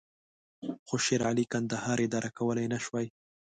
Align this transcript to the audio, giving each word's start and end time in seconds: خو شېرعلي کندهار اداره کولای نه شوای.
خو 0.87 0.95
شېرعلي 1.05 1.45
کندهار 1.53 1.97
اداره 2.07 2.29
کولای 2.37 2.67
نه 2.73 2.79
شوای. 2.85 3.07